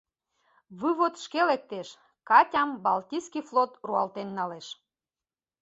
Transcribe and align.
Вывод 0.79 1.13
шке 1.23 1.41
лектеш: 1.49 1.87
Катям 2.29 2.69
«Балтийский 2.85 3.45
флот» 3.47 3.71
руалтен 3.87 4.29
налеш. 4.37 4.67